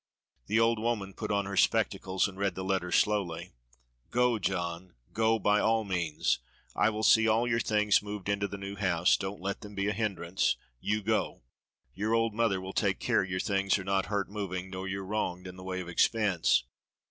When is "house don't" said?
8.75-9.39